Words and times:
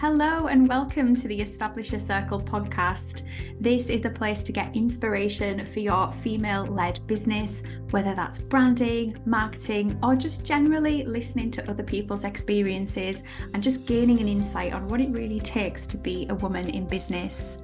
Hello, 0.00 0.46
and 0.46 0.68
welcome 0.68 1.12
to 1.16 1.26
the 1.26 1.40
Establish 1.40 1.90
Circle 1.90 2.40
podcast. 2.40 3.22
This 3.58 3.90
is 3.90 4.00
the 4.00 4.10
place 4.10 4.44
to 4.44 4.52
get 4.52 4.76
inspiration 4.76 5.66
for 5.66 5.80
your 5.80 6.12
female 6.12 6.64
led 6.66 7.04
business, 7.08 7.64
whether 7.90 8.14
that's 8.14 8.38
branding, 8.38 9.16
marketing, 9.26 9.98
or 10.00 10.14
just 10.14 10.44
generally 10.44 11.02
listening 11.02 11.50
to 11.50 11.68
other 11.68 11.82
people's 11.82 12.22
experiences 12.22 13.24
and 13.54 13.60
just 13.60 13.88
gaining 13.88 14.20
an 14.20 14.28
insight 14.28 14.72
on 14.72 14.86
what 14.86 15.00
it 15.00 15.10
really 15.10 15.40
takes 15.40 15.84
to 15.88 15.96
be 15.96 16.28
a 16.30 16.34
woman 16.36 16.68
in 16.68 16.86
business. 16.86 17.58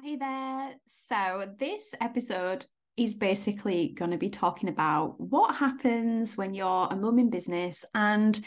Hey 0.00 0.14
there. 0.14 0.76
So, 0.86 1.52
this 1.58 1.96
episode 2.00 2.66
is 2.96 3.14
basically 3.14 3.88
going 3.88 4.10
to 4.12 4.18
be 4.18 4.30
talking 4.30 4.68
about 4.68 5.20
what 5.20 5.54
happens 5.54 6.36
when 6.36 6.54
you're 6.54 6.88
a 6.90 6.96
mum 6.96 7.18
in 7.18 7.30
business 7.30 7.84
and 7.94 8.40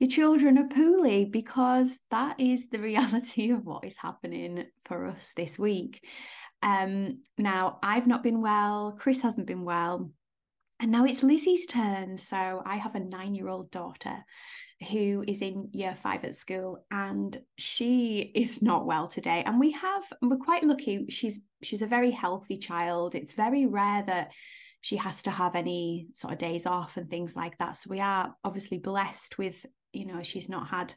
your 0.00 0.10
children 0.10 0.58
are 0.58 0.68
poorly 0.68 1.24
because 1.24 2.00
that 2.10 2.40
is 2.40 2.68
the 2.68 2.78
reality 2.80 3.50
of 3.50 3.64
what 3.64 3.84
is 3.84 3.96
happening 3.96 4.64
for 4.84 5.06
us 5.06 5.32
this 5.36 5.58
week. 5.58 6.04
Um, 6.62 7.22
now, 7.38 7.78
I've 7.82 8.06
not 8.06 8.22
been 8.22 8.40
well, 8.40 8.96
Chris 8.98 9.20
hasn't 9.20 9.46
been 9.46 9.64
well, 9.64 10.10
and 10.84 10.92
now 10.92 11.06
it's 11.06 11.22
Lizzie's 11.22 11.64
turn. 11.64 12.18
So 12.18 12.62
I 12.66 12.76
have 12.76 12.94
a 12.94 13.00
nine 13.00 13.34
year 13.34 13.48
old 13.48 13.70
daughter 13.70 14.22
who 14.90 15.24
is 15.26 15.40
in 15.40 15.70
year 15.72 15.94
five 15.94 16.22
at 16.24 16.34
school 16.34 16.84
and 16.90 17.34
she 17.56 18.18
is 18.34 18.60
not 18.60 18.84
well 18.84 19.08
today. 19.08 19.42
And 19.46 19.58
we 19.58 19.70
have, 19.70 20.02
we're 20.20 20.36
quite 20.36 20.62
lucky. 20.62 21.06
She's 21.08 21.40
she's 21.62 21.80
a 21.80 21.86
very 21.86 22.10
healthy 22.10 22.58
child. 22.58 23.14
It's 23.14 23.32
very 23.32 23.64
rare 23.64 24.02
that 24.06 24.32
she 24.82 24.96
has 24.96 25.22
to 25.22 25.30
have 25.30 25.54
any 25.54 26.08
sort 26.12 26.34
of 26.34 26.38
days 26.38 26.66
off 26.66 26.98
and 26.98 27.08
things 27.08 27.34
like 27.34 27.56
that. 27.56 27.78
So 27.78 27.88
we 27.88 28.00
are 28.00 28.36
obviously 28.44 28.76
blessed 28.76 29.38
with, 29.38 29.64
you 29.94 30.04
know, 30.04 30.22
she's 30.22 30.50
not 30.50 30.68
had 30.68 30.92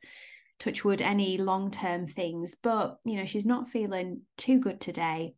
touch 0.60 0.84
wood 0.84 1.02
any 1.02 1.38
long 1.38 1.72
term 1.72 2.08
things, 2.08 2.58
but 2.62 2.98
you 3.06 3.16
know, 3.16 3.26
she's 3.26 3.46
not 3.46 3.70
feeling 3.70 4.24
too 4.38 4.60
good 4.60 4.82
today. 4.82 5.36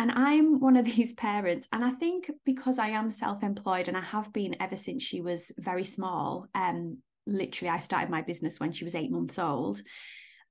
And 0.00 0.10
I'm 0.12 0.60
one 0.60 0.76
of 0.76 0.84
these 0.96 1.12
parents, 1.12 1.68
and 1.72 1.84
I 1.84 1.90
think 1.90 2.30
because 2.44 2.78
I 2.78 2.88
am 2.88 3.10
self-employed 3.10 3.86
and 3.86 3.96
I 3.96 4.00
have 4.00 4.32
been 4.32 4.56
ever 4.58 4.74
since 4.74 5.02
she 5.02 5.20
was 5.20 5.52
very 5.58 5.84
small, 5.84 6.46
um, 6.54 6.98
literally 7.26 7.68
I 7.68 7.78
started 7.78 8.10
my 8.10 8.22
business 8.22 8.58
when 8.58 8.72
she 8.72 8.82
was 8.82 8.94
eight 8.94 9.12
months 9.12 9.38
old. 9.38 9.82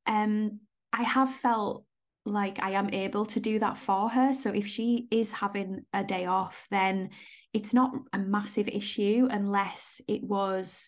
Um, 0.05 0.59
I 0.93 1.03
have 1.03 1.31
felt 1.31 1.83
like 2.25 2.61
I 2.61 2.71
am 2.71 2.93
able 2.93 3.25
to 3.25 3.39
do 3.39 3.57
that 3.59 3.77
for 3.77 4.09
her. 4.09 4.33
So 4.33 4.51
if 4.51 4.67
she 4.67 5.07
is 5.09 5.31
having 5.31 5.81
a 5.93 6.03
day 6.03 6.27
off, 6.27 6.67
then 6.69 7.09
it's 7.51 7.73
not 7.73 7.91
a 8.13 8.19
massive 8.19 8.67
issue 8.67 9.27
unless 9.31 9.99
it 10.07 10.23
was 10.23 10.87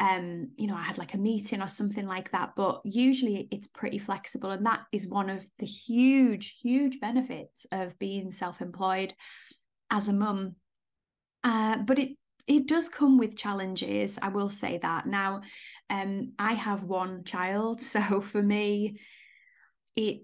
um 0.00 0.48
you 0.56 0.66
know 0.66 0.76
i 0.76 0.82
had 0.82 0.98
like 0.98 1.14
a 1.14 1.18
meeting 1.18 1.60
or 1.60 1.66
something 1.68 2.06
like 2.06 2.30
that 2.30 2.52
but 2.56 2.80
usually 2.84 3.48
it's 3.50 3.66
pretty 3.66 3.98
flexible 3.98 4.50
and 4.50 4.64
that 4.64 4.82
is 4.92 5.08
one 5.08 5.28
of 5.28 5.44
the 5.58 5.66
huge 5.66 6.58
huge 6.60 7.00
benefits 7.00 7.66
of 7.72 7.98
being 7.98 8.30
self-employed 8.30 9.12
as 9.90 10.08
a 10.08 10.12
mum. 10.12 10.56
Uh, 11.44 11.78
but 11.78 11.98
it 11.98 12.10
it 12.46 12.66
does 12.66 12.88
come 12.88 13.18
with 13.18 13.36
challenges 13.36 14.18
i 14.22 14.28
will 14.28 14.50
say 14.50 14.78
that. 14.78 15.06
Now 15.06 15.42
um 15.90 16.32
i 16.38 16.52
have 16.54 16.82
one 16.84 17.24
child 17.24 17.80
so 17.92 18.20
for 18.20 18.42
me 18.42 19.00
it 19.96 20.22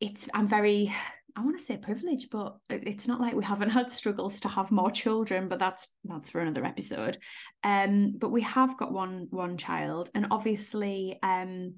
it's 0.00 0.28
i'm 0.34 0.46
very 0.46 0.92
I 1.38 1.40
want 1.40 1.56
to 1.56 1.64
say 1.64 1.76
privilege, 1.76 2.30
but 2.30 2.56
it's 2.68 3.06
not 3.06 3.20
like 3.20 3.34
we 3.34 3.44
haven't 3.44 3.70
had 3.70 3.92
struggles 3.92 4.40
to 4.40 4.48
have 4.48 4.72
more 4.72 4.90
children, 4.90 5.48
but 5.48 5.60
that's 5.60 5.86
that's 6.02 6.30
for 6.30 6.40
another 6.40 6.64
episode. 6.64 7.16
Um, 7.62 8.14
but 8.18 8.30
we 8.30 8.40
have 8.40 8.76
got 8.76 8.92
one 8.92 9.28
one 9.30 9.56
child, 9.56 10.10
and 10.16 10.26
obviously, 10.32 11.16
um, 11.22 11.74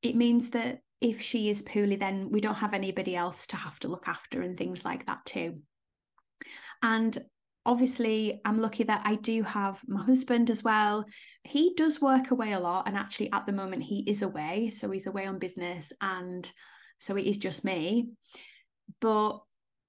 it 0.00 0.16
means 0.16 0.50
that 0.50 0.78
if 1.02 1.20
she 1.20 1.50
is 1.50 1.60
poorly, 1.60 1.96
then 1.96 2.30
we 2.30 2.40
don't 2.40 2.54
have 2.54 2.72
anybody 2.72 3.14
else 3.14 3.46
to 3.48 3.56
have 3.56 3.78
to 3.80 3.88
look 3.88 4.08
after 4.08 4.40
and 4.40 4.56
things 4.56 4.86
like 4.86 5.04
that 5.04 5.22
too. 5.26 5.60
And 6.82 7.16
obviously, 7.66 8.40
I'm 8.46 8.58
lucky 8.58 8.84
that 8.84 9.02
I 9.04 9.16
do 9.16 9.42
have 9.42 9.82
my 9.86 10.02
husband 10.02 10.48
as 10.48 10.64
well. 10.64 11.04
He 11.42 11.74
does 11.74 12.00
work 12.00 12.30
away 12.30 12.52
a 12.52 12.60
lot, 12.60 12.88
and 12.88 12.96
actually, 12.96 13.30
at 13.32 13.44
the 13.44 13.52
moment, 13.52 13.82
he 13.82 14.02
is 14.06 14.22
away, 14.22 14.70
so 14.70 14.90
he's 14.90 15.06
away 15.06 15.26
on 15.26 15.38
business, 15.38 15.92
and 16.00 16.50
so 16.98 17.16
it 17.16 17.26
is 17.26 17.36
just 17.36 17.66
me 17.66 18.08
but 19.00 19.40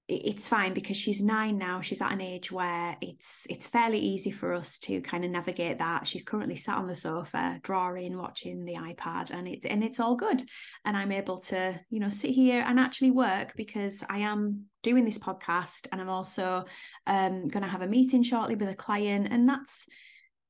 it's 0.07 0.47
fine 0.47 0.71
because 0.71 0.95
she's 0.95 1.19
nine 1.19 1.57
now 1.57 1.81
she's 1.81 2.01
at 2.01 2.11
an 2.11 2.21
age 2.21 2.51
where 2.51 2.95
it's 3.01 3.47
it's 3.49 3.65
fairly 3.65 3.97
easy 3.97 4.29
for 4.29 4.53
us 4.53 4.77
to 4.77 5.01
kind 5.01 5.25
of 5.25 5.31
navigate 5.31 5.79
that. 5.79 6.05
She's 6.05 6.23
currently 6.23 6.55
sat 6.55 6.77
on 6.77 6.85
the 6.85 6.95
sofa 6.95 7.59
drawing 7.63 8.15
watching 8.15 8.65
the 8.65 8.75
ipad 8.75 9.31
and 9.31 9.47
it's 9.47 9.65
and 9.65 9.83
it's 9.83 9.99
all 9.99 10.15
good. 10.15 10.43
And 10.85 10.95
i'm 10.95 11.11
able 11.11 11.39
to 11.39 11.79
you 11.89 11.99
know 11.99 12.09
sit 12.09 12.31
here 12.31 12.63
and 12.67 12.79
actually 12.79 13.11
work 13.11 13.53
because 13.55 14.03
i 14.07 14.19
am 14.19 14.65
doing 14.83 15.05
this 15.05 15.17
podcast 15.17 15.87
and 15.91 15.99
i'm 15.99 16.09
also 16.09 16.65
um, 17.07 17.47
going 17.47 17.63
to 17.63 17.69
have 17.69 17.81
a 17.81 17.87
meeting 17.87 18.21
shortly 18.21 18.53
with 18.53 18.69
a 18.69 18.75
client 18.75 19.29
and 19.31 19.49
that's 19.49 19.87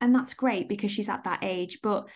and 0.01 0.13
that's 0.13 0.33
great 0.33 0.67
because 0.67 0.91
she's 0.91 1.09
at 1.09 1.23
that 1.23 1.39
age. 1.41 1.79
But 1.81 2.09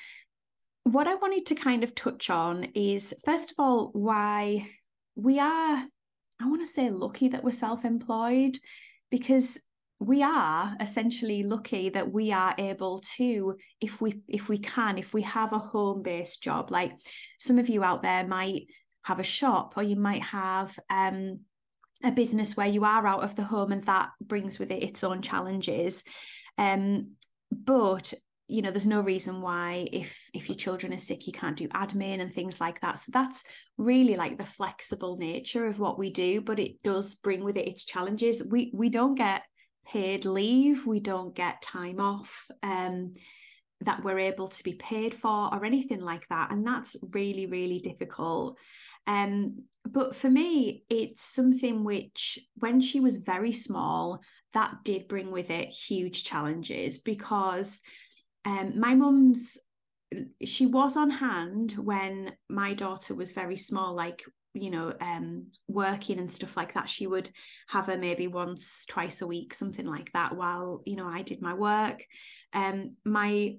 what 0.83 1.07
i 1.07 1.15
wanted 1.15 1.45
to 1.45 1.55
kind 1.55 1.83
of 1.83 1.95
touch 1.95 2.29
on 2.29 2.63
is 2.73 3.13
first 3.23 3.51
of 3.51 3.55
all 3.59 3.91
why 3.93 4.67
we 5.15 5.39
are 5.39 5.85
I 6.41 6.47
want 6.47 6.61
to 6.61 6.67
say 6.67 6.89
lucky 6.89 7.29
that 7.29 7.43
we're 7.43 7.51
self 7.51 7.85
employed 7.85 8.57
because 9.11 9.57
we 9.99 10.23
are 10.23 10.75
essentially 10.79 11.43
lucky 11.43 11.89
that 11.89 12.11
we 12.11 12.31
are 12.31 12.55
able 12.57 12.99
to 12.99 13.57
if 13.81 13.99
we 13.99 14.21
if 14.29 14.47
we 14.47 14.57
can 14.57 14.97
if 14.97 15.13
we 15.13 15.21
have 15.23 15.51
a 15.51 15.59
home 15.59 16.01
based 16.01 16.41
job. 16.41 16.71
Like 16.71 16.93
some 17.39 17.59
of 17.59 17.67
you 17.67 17.83
out 17.83 18.01
there 18.03 18.25
might 18.25 18.67
have 19.03 19.19
a 19.19 19.23
shop 19.23 19.73
or 19.75 19.83
you 19.83 19.97
might 19.97 20.23
have 20.23 20.77
um 20.89 21.41
a 22.01 22.11
business 22.11 22.55
where 22.55 22.67
you 22.67 22.85
are 22.85 23.05
out 23.05 23.23
of 23.23 23.35
the 23.35 23.43
home 23.43 23.73
and 23.73 23.83
that 23.83 24.11
brings 24.21 24.57
with 24.57 24.71
it 24.71 24.83
its 24.83 25.03
own 25.03 25.21
challenges. 25.21 26.03
Um 26.57 27.15
but 27.51 28.13
you 28.49 28.63
know 28.63 28.71
there's 28.71 28.85
no 28.85 29.01
reason 29.01 29.41
why 29.41 29.87
if 29.93 30.29
if 30.33 30.49
your 30.49 30.55
children 30.55 30.91
are 30.91 30.97
sick 30.97 31.27
you 31.27 31.33
can't 31.33 31.55
do 31.55 31.67
admin 31.69 32.19
and 32.19 32.33
things 32.33 32.59
like 32.59 32.81
that. 32.81 32.97
So 32.97 33.11
that's 33.13 33.43
really 33.77 34.15
like 34.15 34.37
the 34.37 34.45
flexible 34.45 35.17
nature 35.17 35.67
of 35.67 35.79
what 35.79 35.99
we 35.99 36.09
do 36.09 36.41
but 36.41 36.59
it 36.59 36.81
does 36.83 37.13
bring 37.15 37.43
with 37.43 37.57
it 37.57 37.67
its 37.67 37.85
challenges. 37.85 38.43
We 38.43 38.71
we 38.73 38.89
don't 38.89 39.15
get 39.15 39.43
paid 39.85 40.25
leave. 40.25 40.85
We 40.85 40.99
don't 40.99 41.35
get 41.35 41.61
time 41.61 41.99
off 41.99 42.47
um 42.63 43.13
that 43.81 44.03
we're 44.03 44.19
able 44.19 44.49
to 44.49 44.63
be 44.63 44.73
paid 44.73 45.13
for 45.13 45.53
or 45.53 45.63
anything 45.63 46.01
like 46.01 46.27
that. 46.29 46.51
And 46.51 46.65
that's 46.65 46.95
really 47.11 47.45
really 47.45 47.79
difficult. 47.79 48.57
Um 49.05 49.63
but 49.87 50.15
for 50.15 50.29
me 50.29 50.83
it's 50.89 51.23
something 51.23 51.83
which 51.83 52.39
when 52.55 52.81
she 52.81 52.99
was 52.99 53.17
very 53.19 53.51
small 53.51 54.21
that 54.53 54.77
did 54.83 55.07
bring 55.07 55.29
with 55.29 55.51
it 55.51 55.69
huge 55.69 56.23
challenges 56.23 56.97
because 56.97 57.81
um, 58.45 58.79
my 58.79 58.95
mum's 58.95 59.57
she 60.43 60.65
was 60.65 60.97
on 60.97 61.09
hand 61.09 61.73
when 61.73 62.33
my 62.49 62.73
daughter 62.73 63.13
was 63.13 63.31
very 63.31 63.55
small 63.55 63.93
like 63.93 64.23
you 64.53 64.71
know 64.71 64.93
um 65.01 65.45
working 65.67 66.19
and 66.19 66.29
stuff 66.29 66.57
like 66.57 66.73
that. 66.73 66.89
She 66.89 67.05
would 67.05 67.29
have 67.67 67.85
her 67.85 67.97
maybe 67.97 68.27
once 68.27 68.85
twice 68.87 69.21
a 69.21 69.27
week 69.27 69.53
something 69.53 69.85
like 69.85 70.11
that 70.13 70.35
while 70.35 70.81
you 70.85 70.95
know 70.95 71.07
I 71.07 71.21
did 71.21 71.41
my 71.41 71.53
work. 71.53 72.03
Um 72.53 72.95
my 73.05 73.57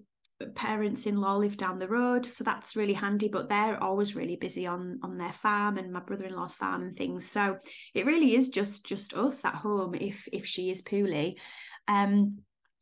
parents 0.54 1.06
in 1.06 1.16
law 1.16 1.36
live 1.36 1.58
down 1.58 1.78
the 1.78 1.86
road 1.86 2.24
so 2.24 2.42
that's 2.42 2.74
really 2.74 2.94
handy 2.94 3.28
but 3.28 3.50
they're 3.50 3.82
always 3.84 4.16
really 4.16 4.36
busy 4.36 4.66
on 4.66 4.98
on 5.02 5.18
their 5.18 5.32
farm 5.32 5.76
and 5.76 5.92
my 5.92 6.00
brother-in-law's 6.00 6.56
farm 6.56 6.82
and 6.82 6.96
things. 6.96 7.30
So 7.30 7.58
it 7.94 8.06
really 8.06 8.34
is 8.34 8.48
just 8.48 8.84
just 8.84 9.14
us 9.14 9.44
at 9.44 9.54
home 9.54 9.94
if 9.94 10.28
if 10.32 10.44
she 10.44 10.70
is 10.70 10.82
poorly. 10.82 11.38
Um 11.86 12.38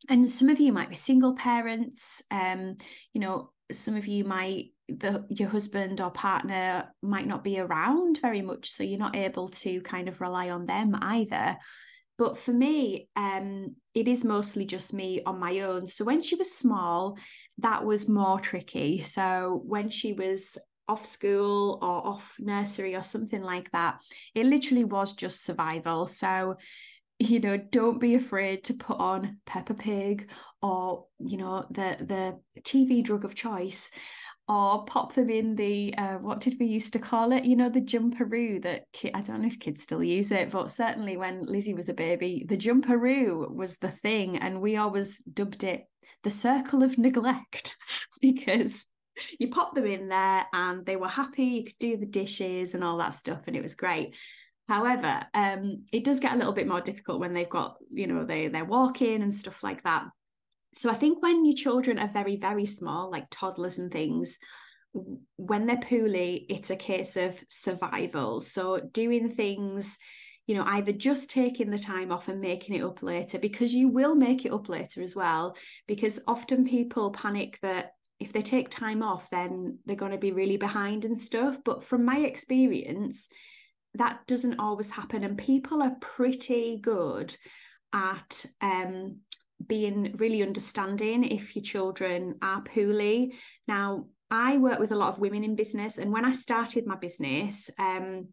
and 0.07 0.29
some 0.29 0.49
of 0.49 0.59
you 0.59 0.71
might 0.71 0.89
be 0.89 0.95
single 0.95 1.35
parents 1.35 2.21
um 2.31 2.77
you 3.13 3.19
know 3.19 3.51
some 3.71 3.95
of 3.95 4.07
you 4.07 4.23
might 4.23 4.71
the 4.87 5.25
your 5.29 5.49
husband 5.49 6.01
or 6.01 6.09
partner 6.09 6.91
might 7.01 7.27
not 7.27 7.43
be 7.43 7.59
around 7.59 8.19
very 8.21 8.41
much 8.41 8.69
so 8.71 8.83
you're 8.83 8.99
not 8.99 9.15
able 9.15 9.47
to 9.49 9.81
kind 9.81 10.07
of 10.07 10.21
rely 10.21 10.49
on 10.49 10.65
them 10.65 10.97
either. 11.01 11.57
But 12.17 12.37
for 12.37 12.51
me 12.51 13.09
um 13.15 13.75
it 13.93 14.07
is 14.07 14.23
mostly 14.23 14.65
just 14.65 14.93
me 14.93 15.21
on 15.25 15.39
my 15.39 15.59
own. 15.59 15.85
So 15.87 16.05
when 16.05 16.21
she 16.21 16.35
was 16.35 16.53
small 16.53 17.17
that 17.59 17.85
was 17.85 18.09
more 18.09 18.39
tricky. 18.39 19.01
So 19.01 19.61
when 19.65 19.89
she 19.89 20.13
was 20.13 20.57
off 20.87 21.05
school 21.05 21.77
or 21.83 22.07
off 22.07 22.35
nursery 22.39 22.95
or 22.95 23.03
something 23.03 23.43
like 23.43 23.69
that 23.71 23.99
it 24.33 24.45
literally 24.45 24.85
was 24.85 25.13
just 25.13 25.45
survival. 25.45 26.07
So 26.07 26.55
you 27.19 27.39
know 27.39 27.57
don't 27.57 27.99
be 27.99 28.15
afraid 28.15 28.63
to 28.63 28.73
put 28.73 28.97
on 28.97 29.37
peppa 29.45 29.73
pig 29.73 30.29
or 30.61 31.05
you 31.19 31.37
know 31.37 31.65
the 31.69 31.97
the 31.99 32.61
tv 32.61 33.03
drug 33.03 33.25
of 33.25 33.35
choice 33.35 33.91
or 34.49 34.83
pop 34.85 35.13
them 35.13 35.29
in 35.29 35.55
the 35.55 35.93
uh, 35.95 36.17
what 36.17 36.41
did 36.41 36.57
we 36.59 36.65
used 36.65 36.91
to 36.93 36.99
call 36.99 37.31
it? 37.31 37.45
You 37.45 37.55
know, 37.55 37.69
the 37.69 37.81
jumperoo 37.81 38.63
that 38.63 38.85
ki- 38.93 39.13
I 39.13 39.21
don't 39.21 39.43
know 39.43 39.47
if 39.47 39.59
kids 39.59 39.83
still 39.83 40.03
use 40.03 40.31
it, 40.31 40.49
but 40.49 40.71
certainly 40.71 41.17
when 41.17 41.45
Lizzie 41.45 41.75
was 41.75 41.87
a 41.87 41.93
baby, 41.93 42.45
the 42.49 42.57
jumperoo 42.57 43.53
was 43.53 43.77
the 43.77 43.91
thing, 43.91 44.37
and 44.37 44.59
we 44.59 44.75
always 44.75 45.19
dubbed 45.19 45.63
it 45.63 45.85
the 46.23 46.31
circle 46.31 46.81
of 46.81 46.97
neglect 46.97 47.77
because 48.21 48.85
you 49.39 49.49
pop 49.49 49.75
them 49.75 49.85
in 49.85 50.09
there 50.09 50.45
and 50.51 50.83
they 50.83 50.95
were 50.95 51.07
happy. 51.07 51.43
You 51.43 51.63
could 51.65 51.79
do 51.79 51.97
the 51.97 52.07
dishes 52.07 52.73
and 52.73 52.83
all 52.83 52.97
that 52.97 53.13
stuff, 53.13 53.41
and 53.45 53.55
it 53.55 53.61
was 53.61 53.75
great. 53.75 54.17
However, 54.69 55.25
um, 55.33 55.85
it 55.91 56.03
does 56.03 56.19
get 56.19 56.33
a 56.33 56.37
little 56.37 56.53
bit 56.53 56.67
more 56.67 56.79
difficult 56.79 57.19
when 57.19 57.33
they've 57.33 57.49
got, 57.49 57.77
you 57.89 58.05
know, 58.05 58.23
they 58.23 58.49
they're 58.49 58.63
walking 58.63 59.23
and 59.23 59.33
stuff 59.33 59.63
like 59.63 59.81
that. 59.81 60.05
So 60.75 60.91
I 60.91 60.93
think 60.93 61.23
when 61.23 61.43
your 61.43 61.55
children 61.55 61.97
are 61.97 62.07
very, 62.07 62.35
very 62.35 62.67
small, 62.67 63.09
like 63.09 63.25
toddlers 63.31 63.79
and 63.79 63.91
things, 63.91 64.37
when 65.37 65.65
they're 65.65 65.77
poorly, 65.77 66.45
it's 66.49 66.69
a 66.69 66.75
case 66.75 67.17
of 67.17 67.43
survival. 67.49 68.41
So 68.41 68.79
doing 68.79 69.31
things, 69.31 69.97
you 70.45 70.53
know, 70.53 70.65
either 70.67 70.91
just 70.91 71.31
taking 71.31 71.71
the 71.71 71.79
time 71.79 72.11
off 72.11 72.27
and 72.27 72.39
making 72.39 72.75
it 72.75 72.83
up 72.83 73.01
later, 73.01 73.39
because 73.39 73.73
you 73.73 73.87
will 73.87 74.13
make 74.13 74.45
it 74.45 74.53
up 74.53 74.69
later 74.69 75.01
as 75.01 75.15
well. 75.15 75.57
Because 75.87 76.19
often 76.27 76.63
people 76.63 77.09
panic 77.09 77.57
that 77.63 77.93
if 78.19 78.33
they 78.33 78.43
take 78.43 78.69
time 78.69 79.01
off, 79.01 79.31
then 79.31 79.79
they're 79.87 79.95
going 79.95 80.11
to 80.11 80.19
be 80.19 80.31
really 80.31 80.57
behind 80.57 81.05
and 81.05 81.19
stuff. 81.19 81.57
But 81.65 81.83
from 81.83 82.05
my 82.05 82.19
experience, 82.19 83.29
that 83.95 84.25
doesn't 84.27 84.59
always 84.59 84.89
happen. 84.89 85.23
And 85.23 85.37
people 85.37 85.81
are 85.81 85.95
pretty 85.99 86.77
good 86.81 87.35
at 87.93 88.45
um, 88.61 89.17
being 89.65 90.15
really 90.17 90.43
understanding 90.43 91.23
if 91.23 91.55
your 91.55 91.63
children 91.63 92.35
are 92.41 92.61
poorly. 92.61 93.33
Now, 93.67 94.05
I 94.31 94.57
work 94.57 94.79
with 94.79 94.91
a 94.91 94.95
lot 94.95 95.09
of 95.09 95.19
women 95.19 95.43
in 95.43 95.55
business, 95.55 95.97
and 95.97 96.11
when 96.11 96.23
I 96.23 96.31
started 96.31 96.85
my 96.85 96.95
business, 96.95 97.69
um, 97.79 98.27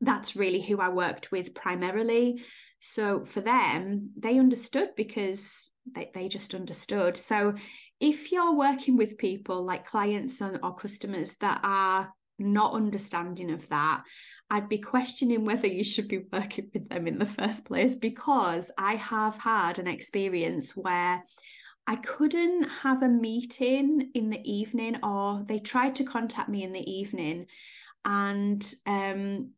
that's 0.00 0.36
really 0.36 0.60
who 0.60 0.80
I 0.80 0.90
worked 0.90 1.32
with 1.32 1.54
primarily. 1.54 2.42
So 2.80 3.24
for 3.24 3.40
them, 3.40 4.10
they 4.18 4.38
understood 4.38 4.90
because 4.96 5.70
they, 5.94 6.10
they 6.12 6.28
just 6.28 6.54
understood. 6.54 7.16
So 7.16 7.54
if 8.00 8.32
you're 8.32 8.54
working 8.54 8.96
with 8.96 9.16
people 9.16 9.64
like 9.64 9.86
clients 9.86 10.40
and, 10.42 10.58
or 10.62 10.74
customers 10.74 11.34
that 11.40 11.60
are 11.62 12.12
not 12.38 12.74
understanding 12.74 13.50
of 13.50 13.68
that, 13.68 14.02
I'd 14.50 14.68
be 14.68 14.78
questioning 14.78 15.44
whether 15.44 15.66
you 15.66 15.84
should 15.84 16.08
be 16.08 16.24
working 16.32 16.70
with 16.72 16.88
them 16.88 17.06
in 17.06 17.18
the 17.18 17.26
first 17.26 17.64
place 17.64 17.94
because 17.94 18.70
I 18.76 18.96
have 18.96 19.38
had 19.38 19.78
an 19.78 19.86
experience 19.86 20.76
where 20.76 21.22
I 21.86 21.96
couldn't 21.96 22.62
have 22.82 23.02
a 23.02 23.08
meeting 23.08 24.10
in 24.14 24.30
the 24.30 24.40
evening, 24.50 24.98
or 25.02 25.44
they 25.46 25.58
tried 25.58 25.96
to 25.96 26.04
contact 26.04 26.48
me 26.48 26.62
in 26.62 26.72
the 26.72 26.90
evening, 26.90 27.46
and 28.04 28.74
um, 28.86 29.52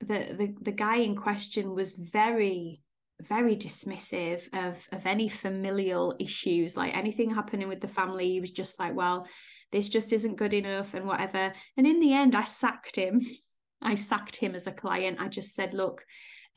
the, 0.00 0.34
the 0.38 0.54
the 0.62 0.72
guy 0.72 0.96
in 0.96 1.16
question 1.16 1.74
was 1.74 1.92
very 1.92 2.80
very 3.22 3.56
dismissive 3.56 4.46
of 4.54 4.86
of 4.92 5.06
any 5.06 5.28
familial 5.28 6.14
issues 6.18 6.76
like 6.76 6.94
anything 6.94 7.34
happening 7.34 7.68
with 7.68 7.80
the 7.80 7.88
family. 7.88 8.30
He 8.30 8.40
was 8.40 8.50
just 8.50 8.78
like 8.78 8.94
well 8.94 9.26
this 9.72 9.88
just 9.88 10.12
isn't 10.12 10.36
good 10.36 10.54
enough 10.54 10.94
and 10.94 11.06
whatever. 11.06 11.52
And 11.76 11.86
in 11.86 12.00
the 12.00 12.12
end 12.12 12.34
i 12.34 12.44
sacked 12.44 12.96
him. 12.96 13.20
I 13.82 13.94
sacked 13.94 14.36
him 14.36 14.54
as 14.54 14.66
a 14.66 14.72
client. 14.72 15.20
I 15.20 15.28
just 15.28 15.54
said 15.54 15.74
look 15.74 16.04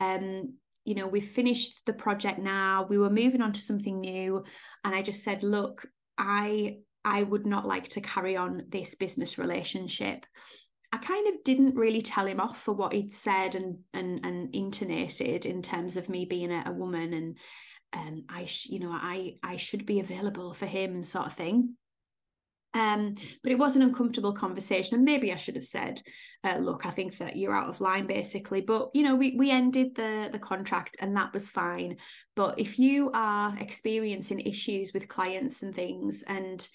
um 0.00 0.54
you 0.84 0.94
know 0.94 1.06
we've 1.06 1.24
finished 1.24 1.84
the 1.86 1.92
project 1.92 2.38
now. 2.38 2.86
We 2.88 2.98
were 2.98 3.10
moving 3.10 3.42
on 3.42 3.52
to 3.52 3.60
something 3.60 4.00
new. 4.00 4.44
And 4.84 4.94
i 4.94 5.02
just 5.02 5.22
said 5.22 5.42
look 5.42 5.86
i 6.18 6.78
i 7.04 7.22
would 7.22 7.46
not 7.46 7.66
like 7.66 7.88
to 7.88 8.00
carry 8.00 8.36
on 8.36 8.64
this 8.68 8.94
business 8.94 9.38
relationship. 9.38 10.26
I 10.92 10.96
kind 10.96 11.28
of 11.28 11.44
didn't 11.44 11.76
really 11.76 12.02
tell 12.02 12.26
him 12.26 12.40
off 12.40 12.60
for 12.60 12.74
what 12.74 12.92
he'd 12.92 13.14
said 13.14 13.54
and 13.54 13.78
and 13.92 14.24
and 14.24 14.54
intonated 14.54 15.46
in 15.46 15.62
terms 15.62 15.96
of 15.96 16.08
me 16.08 16.24
being 16.24 16.50
a, 16.50 16.64
a 16.66 16.72
woman 16.72 17.12
and 17.12 17.38
um 17.92 18.24
I 18.28 18.44
sh- 18.46 18.66
you 18.70 18.80
know 18.80 18.92
I 18.92 19.36
I 19.42 19.56
should 19.56 19.86
be 19.86 20.00
available 20.00 20.52
for 20.54 20.66
him 20.66 21.04
sort 21.04 21.26
of 21.26 21.34
thing. 21.34 21.76
Um, 22.72 23.14
but 23.42 23.50
it 23.50 23.58
was 23.58 23.74
an 23.74 23.82
uncomfortable 23.82 24.32
conversation, 24.32 24.94
and 24.94 25.04
maybe 25.04 25.32
I 25.32 25.36
should 25.36 25.56
have 25.56 25.66
said, 25.66 26.00
uh, 26.44 26.58
"Look, 26.58 26.86
I 26.86 26.90
think 26.90 27.18
that 27.18 27.36
you're 27.36 27.54
out 27.54 27.68
of 27.68 27.80
line, 27.80 28.06
basically." 28.06 28.60
But 28.60 28.90
you 28.94 29.02
know, 29.02 29.16
we 29.16 29.34
we 29.36 29.50
ended 29.50 29.96
the 29.96 30.28
the 30.30 30.38
contract, 30.38 30.96
and 31.00 31.16
that 31.16 31.32
was 31.32 31.50
fine. 31.50 31.96
But 32.36 32.58
if 32.60 32.78
you 32.78 33.10
are 33.12 33.54
experiencing 33.58 34.40
issues 34.40 34.92
with 34.92 35.08
clients 35.08 35.62
and 35.62 35.74
things, 35.74 36.22
and 36.22 36.66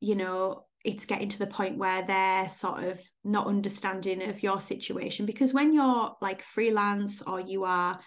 you 0.00 0.14
know, 0.14 0.66
it's 0.84 1.06
getting 1.06 1.28
to 1.28 1.38
the 1.38 1.46
point 1.46 1.78
where 1.78 2.04
they're 2.04 2.48
sort 2.48 2.84
of 2.84 3.00
not 3.24 3.46
understanding 3.46 4.22
of 4.28 4.42
your 4.42 4.60
situation 4.60 5.26
because 5.26 5.54
when 5.54 5.72
you're 5.72 6.16
like 6.20 6.42
freelance 6.42 7.22
or 7.22 7.40
you 7.40 7.64
are 7.64 8.00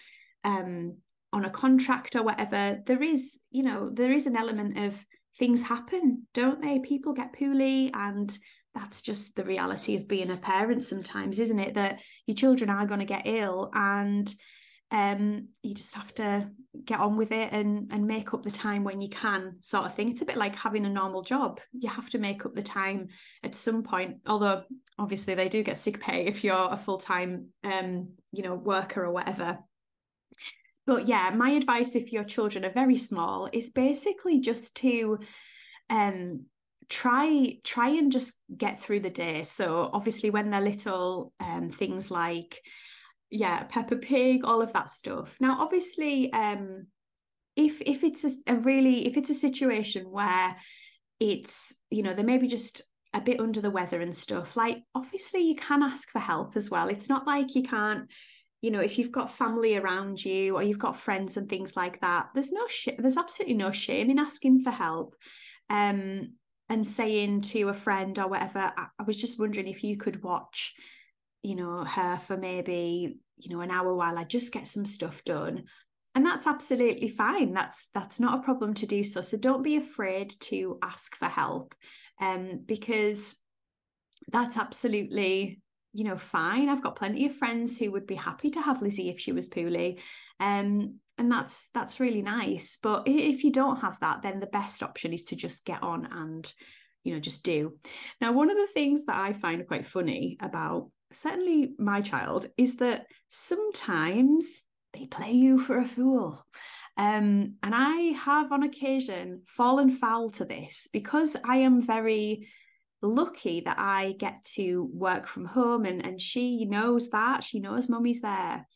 um 0.44 0.96
on 1.32 1.44
a 1.44 1.50
contract 1.50 2.16
or 2.16 2.22
whatever 2.22 2.78
there 2.86 3.02
is 3.02 3.40
you 3.50 3.62
know 3.62 3.88
there 3.90 4.12
is 4.12 4.26
an 4.26 4.36
element 4.36 4.78
of 4.78 5.04
things 5.38 5.62
happen 5.62 6.26
don't 6.34 6.60
they? 6.62 6.78
People 6.78 7.12
get 7.12 7.32
poorly 7.32 7.90
and 7.94 8.36
that's 8.74 9.00
just 9.00 9.34
the 9.36 9.44
reality 9.44 9.96
of 9.96 10.08
being 10.08 10.30
a 10.30 10.36
parent 10.36 10.84
sometimes 10.84 11.38
isn't 11.38 11.58
it? 11.58 11.74
That 11.74 12.00
your 12.26 12.36
children 12.36 12.70
are 12.70 12.86
going 12.86 13.00
to 13.00 13.06
get 13.06 13.22
ill 13.26 13.70
and 13.74 14.32
um 14.92 15.48
you 15.64 15.74
just 15.74 15.96
have 15.96 16.14
to 16.14 16.48
get 16.84 17.00
on 17.00 17.16
with 17.16 17.32
it 17.32 17.52
and 17.52 17.90
and 17.90 18.06
make 18.06 18.32
up 18.32 18.44
the 18.44 18.50
time 18.52 18.84
when 18.84 19.00
you 19.00 19.08
can 19.08 19.56
sort 19.60 19.86
of 19.86 19.94
thing. 19.94 20.10
It's 20.10 20.22
a 20.22 20.26
bit 20.26 20.36
like 20.36 20.54
having 20.54 20.86
a 20.86 20.90
normal 20.90 21.22
job. 21.22 21.60
You 21.72 21.88
have 21.88 22.08
to 22.10 22.18
make 22.18 22.46
up 22.46 22.54
the 22.54 22.62
time 22.62 23.08
at 23.42 23.54
some 23.54 23.82
point 23.82 24.18
although 24.26 24.62
obviously 24.98 25.34
they 25.34 25.48
do 25.48 25.62
get 25.62 25.78
sick 25.78 26.00
pay 26.00 26.26
if 26.26 26.44
you're 26.44 26.68
a 26.70 26.76
full-time 26.76 27.48
um 27.64 28.10
you 28.32 28.42
know 28.42 28.54
worker 28.54 29.04
or 29.04 29.12
whatever 29.12 29.58
but 30.86 31.08
yeah 31.08 31.30
my 31.34 31.50
advice 31.50 31.94
if 31.94 32.12
your 32.12 32.24
children 32.24 32.64
are 32.64 32.72
very 32.72 32.96
small 32.96 33.48
is 33.52 33.70
basically 33.70 34.40
just 34.40 34.76
to 34.76 35.18
um 35.90 36.46
try 36.88 37.58
try 37.64 37.88
and 37.88 38.12
just 38.12 38.34
get 38.56 38.80
through 38.80 39.00
the 39.00 39.10
day. 39.10 39.42
So 39.42 39.90
obviously 39.92 40.30
when 40.30 40.50
they're 40.50 40.60
little 40.60 41.32
um 41.40 41.70
things 41.70 42.10
like 42.10 42.62
yeah 43.30 43.64
peppa 43.64 43.96
pig 43.96 44.44
all 44.44 44.62
of 44.62 44.72
that 44.72 44.90
stuff. 44.90 45.36
Now 45.40 45.56
obviously 45.60 46.32
um 46.32 46.86
if 47.56 47.80
if 47.80 48.04
it's 48.04 48.24
a, 48.24 48.30
a 48.46 48.56
really 48.56 49.06
if 49.06 49.16
it's 49.16 49.30
a 49.30 49.34
situation 49.34 50.04
where 50.10 50.56
it's 51.18 51.74
you 51.90 52.02
know 52.02 52.14
they 52.14 52.22
may 52.22 52.38
be 52.38 52.48
just 52.48 52.82
a 53.14 53.20
bit 53.20 53.40
under 53.40 53.60
the 53.60 53.70
weather 53.70 54.00
and 54.02 54.14
stuff 54.14 54.56
like 54.56 54.82
obviously 54.94 55.40
you 55.40 55.56
can 55.56 55.82
ask 55.82 56.10
for 56.10 56.18
help 56.18 56.56
as 56.56 56.70
well. 56.70 56.88
It's 56.88 57.08
not 57.08 57.26
like 57.26 57.54
you 57.54 57.62
can't 57.62 58.08
you 58.62 58.70
know 58.70 58.80
if 58.80 58.98
you've 58.98 59.12
got 59.12 59.30
family 59.30 59.76
around 59.76 60.24
you 60.24 60.56
or 60.56 60.62
you've 60.62 60.78
got 60.78 60.96
friends 60.96 61.36
and 61.36 61.48
things 61.48 61.76
like 61.76 62.00
that 62.00 62.28
there's 62.34 62.52
no 62.52 62.66
sh- 62.68 62.88
there's 62.98 63.16
absolutely 63.16 63.54
no 63.54 63.70
shame 63.70 64.10
in 64.10 64.18
asking 64.18 64.62
for 64.62 64.70
help 64.70 65.14
um 65.70 66.32
and 66.68 66.86
saying 66.86 67.40
to 67.40 67.68
a 67.68 67.74
friend 67.74 68.18
or 68.18 68.28
whatever 68.28 68.72
I, 68.76 68.86
I 68.98 69.02
was 69.04 69.20
just 69.20 69.38
wondering 69.38 69.68
if 69.68 69.84
you 69.84 69.96
could 69.96 70.22
watch 70.22 70.74
you 71.42 71.54
know 71.54 71.84
her 71.84 72.18
for 72.18 72.36
maybe 72.36 73.18
you 73.38 73.54
know 73.54 73.60
an 73.60 73.70
hour 73.70 73.94
while 73.94 74.18
I 74.18 74.24
just 74.24 74.52
get 74.52 74.68
some 74.68 74.86
stuff 74.86 75.24
done. 75.24 75.64
And 76.14 76.24
that's 76.24 76.46
absolutely 76.46 77.08
fine. 77.08 77.52
That's 77.52 77.88
that's 77.92 78.18
not 78.18 78.38
a 78.38 78.42
problem 78.42 78.74
to 78.74 78.86
do 78.86 79.04
so. 79.04 79.20
So 79.20 79.36
don't 79.36 79.62
be 79.62 79.76
afraid 79.76 80.34
to 80.40 80.78
ask 80.82 81.14
for 81.16 81.26
help 81.26 81.74
um 82.20 82.62
because 82.64 83.36
that's 84.32 84.56
absolutely 84.56 85.60
you 85.96 86.04
know 86.04 86.16
fine 86.16 86.68
I've 86.68 86.82
got 86.82 86.96
plenty 86.96 87.26
of 87.26 87.34
friends 87.34 87.78
who 87.78 87.92
would 87.92 88.06
be 88.06 88.14
happy 88.14 88.50
to 88.50 88.60
have 88.60 88.82
Lizzie 88.82 89.08
if 89.08 89.18
she 89.18 89.32
was 89.32 89.48
poorly 89.48 90.00
um 90.40 90.96
and 91.18 91.32
that's 91.32 91.70
that's 91.72 92.00
really 92.00 92.22
nice 92.22 92.78
but 92.82 93.04
if 93.06 93.44
you 93.44 93.50
don't 93.50 93.80
have 93.80 93.98
that 94.00 94.22
then 94.22 94.40
the 94.40 94.46
best 94.46 94.82
option 94.82 95.12
is 95.12 95.24
to 95.24 95.36
just 95.36 95.64
get 95.64 95.82
on 95.82 96.06
and 96.12 96.52
you 97.04 97.14
know 97.14 97.20
just 97.20 97.44
do 97.44 97.78
now 98.20 98.32
one 98.32 98.50
of 98.50 98.56
the 98.56 98.66
things 98.66 99.06
that 99.06 99.16
I 99.16 99.32
find 99.32 99.66
quite 99.66 99.86
funny 99.86 100.36
about 100.40 100.90
certainly 101.12 101.74
my 101.78 102.00
child, 102.00 102.46
is 102.56 102.76
that 102.76 103.06
sometimes 103.28 104.60
they 104.92 105.06
play 105.06 105.32
you 105.32 105.58
for 105.58 105.78
a 105.78 105.84
fool. 105.84 106.44
Um, 106.96 107.56
and 107.62 107.74
I 107.74 108.12
have 108.16 108.52
on 108.52 108.62
occasion 108.62 109.42
fallen 109.46 109.90
foul 109.90 110.30
to 110.30 110.44
this 110.44 110.88
because 110.92 111.36
I 111.44 111.58
am 111.58 111.82
very 111.82 112.48
lucky 113.02 113.60
that 113.60 113.78
I 113.78 114.14
get 114.18 114.44
to 114.54 114.88
work 114.92 115.26
from 115.26 115.44
home 115.44 115.84
and, 115.84 116.04
and 116.04 116.20
she 116.20 116.64
knows 116.64 117.10
that. 117.10 117.44
She 117.44 117.60
knows 117.60 117.88
mummy's 117.88 118.22
there. 118.22 118.66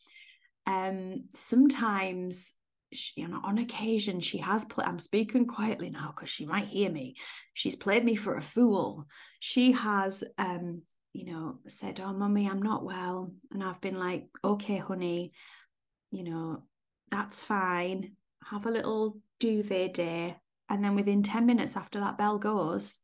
Um, 0.67 1.25
sometimes 1.33 2.53
she, 2.93 3.21
you 3.21 3.27
know, 3.27 3.39
on 3.43 3.57
occasion 3.57 4.19
she 4.19 4.39
has 4.39 4.65
played 4.65 4.85
i'm 4.85 4.99
speaking 4.99 5.47
quietly 5.47 5.89
now 5.89 6.11
because 6.13 6.27
she 6.27 6.45
might 6.45 6.65
hear 6.65 6.91
me 6.91 7.15
she's 7.53 7.77
played 7.77 8.03
me 8.03 8.15
for 8.15 8.35
a 8.35 8.41
fool 8.41 9.05
she 9.39 9.71
has 9.71 10.25
um 10.37 10.81
you 11.13 11.25
know, 11.25 11.59
said, 11.67 11.99
Oh, 11.99 12.13
mummy, 12.13 12.47
I'm 12.47 12.61
not 12.61 12.85
well. 12.85 13.33
And 13.51 13.63
I've 13.63 13.81
been 13.81 13.99
like, 13.99 14.27
Okay, 14.43 14.77
honey, 14.77 15.31
you 16.11 16.23
know, 16.23 16.63
that's 17.09 17.43
fine. 17.43 18.15
Have 18.45 18.65
a 18.65 18.71
little 18.71 19.19
duvet 19.39 19.93
day. 19.93 20.37
And 20.69 20.83
then 20.83 20.95
within 20.95 21.23
10 21.23 21.45
minutes 21.45 21.75
after 21.75 21.99
that 21.99 22.17
bell 22.17 22.37
goes, 22.37 22.99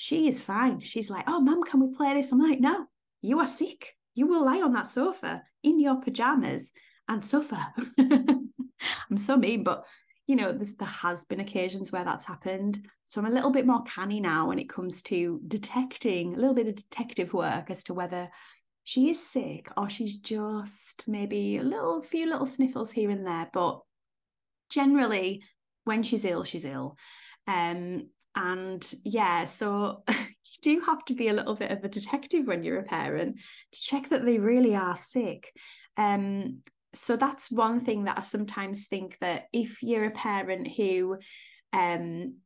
she 0.00 0.28
is 0.28 0.44
fine. 0.44 0.78
She's 0.78 1.10
like, 1.10 1.24
oh, 1.26 1.40
mum, 1.40 1.64
can 1.64 1.80
we 1.80 1.92
play 1.92 2.14
this? 2.14 2.30
I'm 2.30 2.40
like, 2.40 2.60
no, 2.60 2.86
you 3.20 3.40
are 3.40 3.48
sick. 3.48 3.96
You 4.14 4.28
will 4.28 4.44
lie 4.44 4.60
on 4.60 4.72
that 4.74 4.86
sofa 4.86 5.42
in 5.64 5.80
your 5.80 5.96
pajamas 5.96 6.70
and 7.08 7.24
suffer. 7.24 7.58
I'm 7.98 9.16
so 9.16 9.36
mean, 9.36 9.64
but 9.64 9.88
you 10.28 10.36
know, 10.36 10.52
there 10.52 10.86
has 10.86 11.24
been 11.24 11.40
occasions 11.40 11.90
where 11.90 12.04
that's 12.04 12.26
happened. 12.26 12.78
So 13.08 13.20
I'm 13.20 13.26
a 13.26 13.34
little 13.34 13.50
bit 13.50 13.66
more 13.66 13.82
canny 13.82 14.20
now 14.20 14.46
when 14.46 14.60
it 14.60 14.68
comes 14.68 15.02
to 15.02 15.40
detecting 15.48 16.32
a 16.32 16.38
little 16.38 16.54
bit 16.54 16.68
of 16.68 16.76
detective 16.76 17.34
work 17.34 17.68
as 17.68 17.82
to 17.84 17.94
whether 17.94 18.30
she 18.84 19.10
is 19.10 19.28
sick 19.28 19.68
or 19.76 19.90
she's 19.90 20.14
just 20.14 21.08
maybe 21.08 21.56
a 21.56 21.64
little 21.64 22.02
few 22.02 22.26
little 22.26 22.46
sniffles 22.46 22.92
here 22.92 23.10
and 23.10 23.26
there. 23.26 23.50
But 23.52 23.80
generally, 24.70 25.42
when 25.82 26.04
she's 26.04 26.24
ill, 26.24 26.44
she's 26.44 26.64
ill. 26.64 26.96
Um, 27.48 28.10
and 28.38 28.94
yeah, 29.04 29.44
so 29.44 30.04
you 30.08 30.16
do 30.62 30.80
have 30.80 31.04
to 31.06 31.14
be 31.14 31.28
a 31.28 31.32
little 31.32 31.56
bit 31.56 31.72
of 31.72 31.82
a 31.82 31.88
detective 31.88 32.46
when 32.46 32.62
you're 32.62 32.78
a 32.78 32.84
parent 32.84 33.36
to 33.72 33.80
check 33.80 34.10
that 34.10 34.24
they 34.24 34.38
really 34.38 34.76
are 34.76 34.94
sick. 34.94 35.52
Um, 35.96 36.60
so 36.94 37.16
that's 37.16 37.50
one 37.50 37.80
thing 37.80 38.04
that 38.04 38.16
I 38.16 38.20
sometimes 38.20 38.86
think 38.86 39.18
that 39.20 39.46
if 39.52 39.82
you're 39.82 40.06
a 40.06 40.10
parent 40.10 40.68
who 40.68 41.18
um 41.74 42.36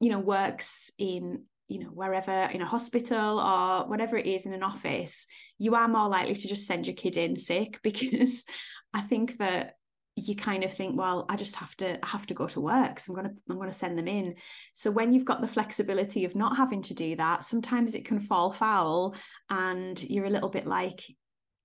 you 0.00 0.10
know 0.10 0.18
works 0.18 0.90
in 0.98 1.44
you 1.68 1.78
know 1.78 1.86
wherever 1.86 2.48
in 2.52 2.60
a 2.60 2.66
hospital 2.66 3.40
or 3.40 3.88
whatever 3.88 4.18
it 4.18 4.26
is 4.26 4.44
in 4.44 4.52
an 4.52 4.62
office 4.62 5.26
you 5.56 5.74
are 5.74 5.88
more 5.88 6.08
likely 6.08 6.34
to 6.34 6.46
just 6.46 6.66
send 6.66 6.86
your 6.86 6.94
kid 6.94 7.16
in 7.16 7.36
sick 7.36 7.80
because 7.82 8.44
i 8.92 9.00
think 9.00 9.38
that 9.38 9.76
you 10.16 10.36
kind 10.36 10.62
of 10.62 10.72
think 10.72 10.96
well 10.96 11.26
i 11.28 11.36
just 11.36 11.56
have 11.56 11.76
to 11.76 11.98
I 12.04 12.08
have 12.08 12.26
to 12.26 12.34
go 12.34 12.46
to 12.46 12.60
work 12.60 13.00
so 13.00 13.12
i'm 13.12 13.20
going 13.20 13.34
to 13.34 13.40
i'm 13.50 13.56
going 13.56 13.68
to 13.68 13.76
send 13.76 13.98
them 13.98 14.06
in 14.06 14.36
so 14.72 14.90
when 14.90 15.12
you've 15.12 15.24
got 15.24 15.40
the 15.40 15.48
flexibility 15.48 16.24
of 16.24 16.36
not 16.36 16.56
having 16.56 16.82
to 16.82 16.94
do 16.94 17.16
that 17.16 17.42
sometimes 17.42 17.94
it 17.94 18.04
can 18.04 18.20
fall 18.20 18.50
foul 18.50 19.16
and 19.50 20.00
you're 20.02 20.26
a 20.26 20.30
little 20.30 20.50
bit 20.50 20.66
like 20.66 21.04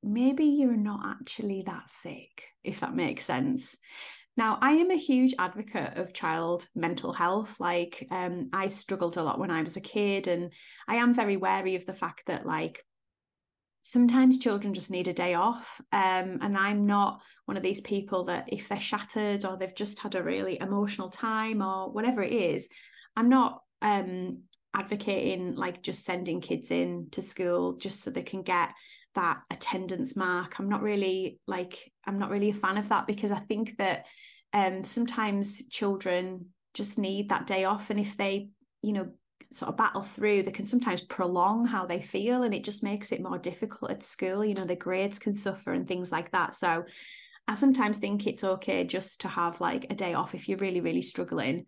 maybe 0.04 0.46
you're 0.46 0.76
not 0.76 1.02
actually 1.06 1.64
that 1.64 1.90
sick, 1.90 2.46
if 2.64 2.80
that 2.80 2.96
makes 2.96 3.26
sense. 3.26 3.76
Now, 4.38 4.58
I 4.62 4.74
am 4.74 4.92
a 4.92 4.96
huge 4.96 5.36
advocate 5.38 5.98
of 5.98 6.14
child 6.14 6.66
mental 6.74 7.12
health. 7.12 7.60
Like, 7.60 8.08
um, 8.10 8.50
I 8.54 8.68
struggled 8.68 9.18
a 9.18 9.24
lot 9.24 9.40
when 9.40 9.52
I 9.52 9.62
was 9.62 9.76
a 9.76 9.82
kid, 9.82 10.28
and 10.28 10.54
I 10.88 10.96
am 10.96 11.14
very 11.14 11.36
wary 11.36 11.76
of 11.76 11.86
the 11.86 11.94
fact 11.94 12.24
that, 12.28 12.46
like, 12.46 12.84
sometimes 13.82 14.38
children 14.40 14.74
just 14.74 14.92
need 14.92 15.08
a 15.08 15.14
day 15.14 15.34
off. 15.34 15.82
Um, 15.92 16.40
and 16.42 16.58
I'm 16.58 16.86
not 16.86 17.22
one 17.46 17.58
of 17.58 17.64
these 17.64 17.82
people 17.82 18.26
that 18.26 18.52
if 18.52 18.70
they're 18.70 18.80
shattered 18.80 19.46
or 19.46 19.58
they've 19.58 19.76
just 19.76 20.00
had 20.00 20.16
a 20.16 20.24
really 20.24 20.60
emotional 20.60 21.10
time 21.10 21.62
or 21.62 21.92
whatever 21.92 22.22
it 22.22 22.32
is, 22.32 22.70
I'm 23.16 23.30
not 23.30 23.62
um, 23.82 24.44
advocating 24.76 25.56
like 25.56 25.82
just 25.82 26.06
sending 26.06 26.42
kids 26.42 26.72
in 26.72 27.08
to 27.12 27.22
school 27.22 27.74
just 27.78 28.04
so 28.04 28.12
they 28.12 28.22
can 28.22 28.44
get 28.44 28.74
that 29.16 29.42
attendance 29.50 30.16
mark. 30.16 30.60
I'm 30.60 30.70
not 30.70 30.82
really 30.82 31.40
like 31.48 31.92
I'm 32.06 32.20
not 32.20 32.30
really 32.30 32.52
a 32.52 32.54
fan 32.54 32.78
of 32.78 32.90
that 32.90 33.08
because 33.08 33.32
I 33.32 33.40
think 33.40 33.78
that 33.78 34.06
um 34.54 34.84
sometimes 34.84 35.68
children 35.68 36.48
just 36.74 36.98
need 36.98 37.30
that 37.30 37.48
day 37.48 37.66
off 37.66 37.90
and 37.90 38.00
if 38.00 38.16
they, 38.18 38.50
you 38.82 38.94
know, 38.94 39.12
sort 39.52 39.70
of 39.70 39.78
battle 39.78 40.04
through, 40.04 40.44
they 40.44 40.52
can 40.52 40.66
sometimes 40.66 41.02
prolong 41.02 41.66
how 41.66 41.86
they 41.86 42.02
feel 42.02 42.44
and 42.44 42.54
it 42.54 42.64
just 42.64 42.84
makes 42.84 43.12
it 43.12 43.22
more 43.22 43.38
difficult 43.38 43.92
at 43.92 44.04
school. 44.04 44.46
You 44.46 44.54
know, 44.54 44.66
the 44.66 44.76
grades 44.76 45.20
can 45.20 45.36
suffer 45.36 45.74
and 45.74 45.88
things 45.88 46.12
like 46.12 46.32
that. 46.32 46.56
So 46.56 46.86
I 47.48 47.56
sometimes 47.56 47.98
think 47.98 48.28
it's 48.28 48.44
okay 48.44 48.84
just 48.84 49.22
to 49.22 49.28
have 49.28 49.60
like 49.60 49.88
a 49.90 49.96
day 49.96 50.14
off 50.14 50.36
if 50.36 50.48
you're 50.48 50.60
really, 50.60 50.82
really 50.82 51.02
struggling. 51.02 51.66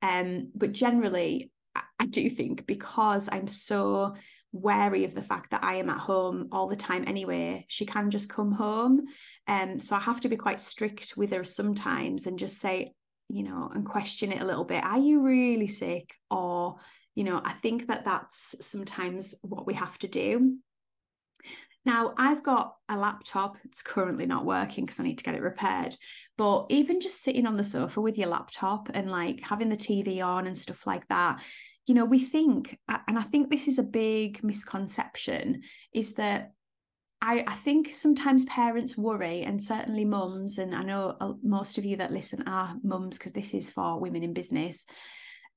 Um, 0.00 0.50
but 0.54 0.72
generally, 0.72 1.50
I 1.98 2.06
do 2.06 2.30
think 2.30 2.66
because 2.66 3.28
I'm 3.32 3.48
so 3.48 4.14
wary 4.52 5.02
of 5.02 5.14
the 5.14 5.22
fact 5.22 5.50
that 5.50 5.64
I 5.64 5.76
am 5.76 5.90
at 5.90 5.98
home 5.98 6.48
all 6.52 6.68
the 6.68 6.76
time 6.76 7.04
anyway. 7.06 7.66
She 7.68 7.84
can 7.84 8.10
just 8.10 8.28
come 8.28 8.52
home. 8.52 9.06
Um, 9.48 9.80
so 9.80 9.96
I 9.96 10.00
have 10.00 10.20
to 10.20 10.28
be 10.28 10.36
quite 10.36 10.60
strict 10.60 11.16
with 11.16 11.32
her 11.32 11.42
sometimes 11.42 12.26
and 12.26 12.38
just 12.38 12.60
say, 12.60 12.92
you 13.28 13.42
know, 13.42 13.70
and 13.74 13.84
question 13.84 14.30
it 14.30 14.40
a 14.40 14.44
little 14.44 14.64
bit. 14.64 14.84
Are 14.84 14.98
you 14.98 15.24
really 15.24 15.66
sick? 15.66 16.14
Or, 16.30 16.76
you 17.14 17.24
know, 17.24 17.40
I 17.44 17.52
think 17.54 17.86
that 17.88 18.04
that's 18.04 18.54
sometimes 18.60 19.34
what 19.42 19.66
we 19.66 19.74
have 19.74 19.98
to 19.98 20.08
do. 20.08 20.56
Now, 21.86 22.14
I've 22.16 22.42
got 22.42 22.76
a 22.88 22.96
laptop. 22.96 23.58
It's 23.64 23.82
currently 23.82 24.24
not 24.24 24.46
working 24.46 24.86
because 24.86 24.98
I 24.98 25.02
need 25.02 25.18
to 25.18 25.24
get 25.24 25.34
it 25.34 25.42
repaired. 25.42 25.94
But 26.38 26.66
even 26.70 27.00
just 27.00 27.22
sitting 27.22 27.46
on 27.46 27.56
the 27.56 27.64
sofa 27.64 28.00
with 28.00 28.16
your 28.16 28.28
laptop 28.28 28.88
and 28.94 29.10
like 29.10 29.40
having 29.42 29.68
the 29.68 29.76
TV 29.76 30.24
on 30.24 30.46
and 30.46 30.56
stuff 30.56 30.86
like 30.86 31.06
that, 31.08 31.42
you 31.86 31.94
know, 31.94 32.06
we 32.06 32.18
think, 32.18 32.78
and 32.88 33.18
I 33.18 33.22
think 33.22 33.50
this 33.50 33.68
is 33.68 33.78
a 33.78 33.82
big 33.82 34.42
misconception, 34.42 35.62
is 35.92 36.14
that 36.14 36.52
I, 37.20 37.44
I 37.46 37.54
think 37.54 37.94
sometimes 37.94 38.44
parents 38.46 38.96
worry, 38.98 39.42
and 39.42 39.62
certainly 39.62 40.04
mums, 40.04 40.58
and 40.58 40.74
I 40.74 40.82
know 40.82 41.38
most 41.42 41.78
of 41.78 41.84
you 41.84 41.96
that 41.96 42.12
listen 42.12 42.42
are 42.46 42.76
mums 42.82 43.18
because 43.18 43.32
this 43.32 43.54
is 43.54 43.70
for 43.70 43.98
women 43.98 44.22
in 44.22 44.34
business, 44.34 44.84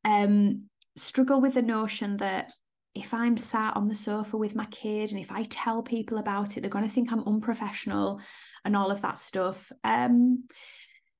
um, 0.05 0.63
struggle 0.97 1.39
with 1.39 1.53
the 1.53 1.61
notion 1.61 2.17
that 2.17 2.51
if 2.95 3.13
I'm 3.13 3.37
sat 3.37 3.75
on 3.75 3.87
the 3.87 3.95
sofa 3.95 4.37
with 4.37 4.55
my 4.55 4.65
kid 4.65 5.11
and 5.11 5.19
if 5.19 5.31
I 5.31 5.43
tell 5.43 5.83
people 5.83 6.17
about 6.17 6.57
it, 6.57 6.61
they're 6.61 6.69
going 6.69 6.87
to 6.87 6.91
think 6.91 7.11
I'm 7.11 7.27
unprofessional 7.27 8.21
and 8.65 8.75
all 8.75 8.91
of 8.91 9.01
that 9.01 9.19
stuff. 9.19 9.71
Um, 9.83 10.45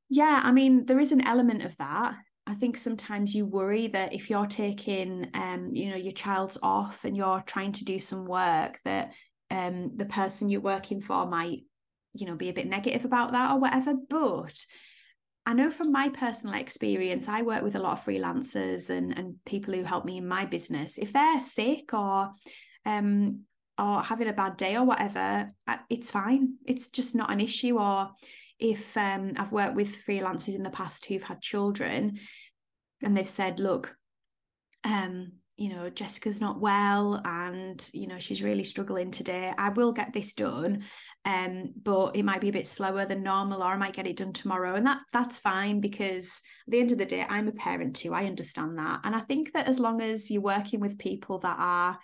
yeah, 0.10 0.42
I 0.44 0.52
mean, 0.52 0.86
there 0.86 1.00
is 1.00 1.12
an 1.12 1.26
element 1.28 1.64
of 1.64 1.78
that. 1.78 2.16
I 2.48 2.56
think 2.56 2.78
sometimes 2.78 3.36
you 3.36 3.46
worry 3.46 3.88
that 3.88 4.14
if 4.14 4.30
you're 4.30 4.48
taking, 4.48 5.30
um, 5.34 5.72
you 5.74 5.90
know, 5.90 5.98
your 5.98 6.14
child's 6.14 6.58
off 6.64 7.04
and 7.04 7.16
you're 7.16 7.44
trying 7.46 7.74
to 7.74 7.86
do 7.86 8.00
some 8.00 8.26
work, 8.26 8.80
that 8.86 9.14
um, 9.52 9.92
the 9.98 10.06
person 10.06 10.50
you're 10.50 10.62
working 10.62 11.02
for 11.02 11.26
might, 11.28 11.64
you 12.14 12.26
know, 12.26 12.36
be 12.36 12.50
a 12.50 12.54
bit 12.54 12.68
negative 12.68 13.06
about 13.06 13.34
that 13.34 13.52
or 13.52 13.60
whatever. 13.60 13.94
But 14.10 14.56
I 15.48 15.54
know 15.54 15.72
from 15.72 15.94
my 15.94 16.10
personal 16.10 16.56
experience, 16.56 17.30
I 17.30 17.42
work 17.42 17.64
with 17.64 17.76
a 17.76 17.80
lot 17.80 17.94
of 17.94 18.04
freelancers 18.04 18.90
and 18.90 19.18
and 19.18 19.36
people 19.46 19.74
who 19.74 19.84
help 19.84 20.04
me 20.04 20.18
in 20.18 20.28
my 20.28 20.46
business. 20.46 20.98
If 20.98 21.14
they're 21.14 21.42
sick 21.42 21.94
or 21.94 22.32
um 22.86 23.46
or 23.80 24.02
having 24.02 24.28
a 24.28 24.34
bad 24.34 24.58
day 24.58 24.76
or 24.76 24.84
whatever, 24.84 25.48
it's 25.90 26.10
fine. 26.12 26.56
It's 26.66 26.90
just 26.90 27.16
not 27.16 27.32
an 27.32 27.40
issue. 27.40 27.80
Or 27.80 28.10
if 28.60 28.98
um, 28.98 29.34
I've 29.38 29.52
worked 29.52 29.76
with 29.76 30.06
freelancers 30.06 30.56
in 30.56 30.64
the 30.64 30.70
past 30.70 31.06
who've 31.06 31.24
had 31.24 31.42
children 31.42 32.20
and 33.04 33.16
they've 33.16 33.28
said, 33.28 33.60
look, 33.60 33.96
um, 34.84 35.34
you 35.58 35.70
know, 35.70 35.90
Jessica's 35.90 36.42
not 36.42 36.60
well 36.60 37.22
and, 37.24 37.88
you 37.94 38.08
know, 38.08 38.20
she's 38.20 38.44
really 38.44 38.64
struggling 38.64 39.12
today. 39.12 39.54
I 39.58 39.70
will 39.70 39.92
get 39.92 40.12
this 40.12 40.34
done. 40.34 40.84
Um, 41.28 41.74
but 41.84 42.16
it 42.16 42.24
might 42.24 42.40
be 42.40 42.48
a 42.48 42.54
bit 42.54 42.66
slower 42.66 43.06
than 43.06 43.22
normal, 43.22 43.62
or 43.62 43.68
I 43.68 43.78
might 43.78 43.94
get 43.94 44.08
it 44.08 44.16
done 44.16 44.32
tomorrow. 44.32 44.76
And 44.76 44.88
that 44.88 45.02
that's 45.12 45.38
fine 45.38 45.82
because 45.82 46.42
at 46.66 46.72
the 46.72 46.80
end 46.80 46.94
of 46.94 46.98
the 46.98 47.06
day, 47.06 47.26
I'm 47.28 47.50
a 47.50 47.52
parent 47.52 47.98
too. 47.98 48.14
I 48.14 48.26
understand 48.26 48.78
that. 48.78 49.02
And 49.04 49.14
I 49.14 49.20
think 49.20 49.52
that 49.52 49.68
as 49.68 49.78
long 49.78 50.02
as 50.02 50.32
you're 50.32 50.42
working 50.42 50.80
with 50.80 50.98
people 50.98 51.40
that 51.40 51.58
are 51.60 52.00